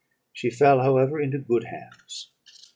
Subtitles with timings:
[0.33, 2.31] She fell, however, into good hands.